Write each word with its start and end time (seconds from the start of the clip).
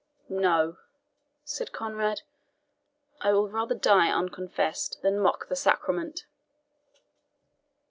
"No," 0.29 0.77
said 1.43 1.71
Conrade, 1.71 2.23
"I 3.19 3.33
will 3.33 3.47
rather 3.49 3.75
die 3.75 4.09
unconfessed 4.11 4.97
than 5.03 5.19
mock 5.19 5.47
the 5.47 5.55
sacrament." 5.55 6.25